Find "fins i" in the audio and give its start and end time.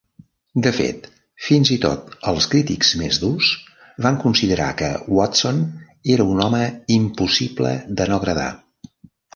1.47-1.77